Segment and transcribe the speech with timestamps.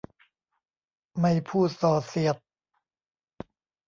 [1.21, 2.37] ไม่พูดส่อเสียด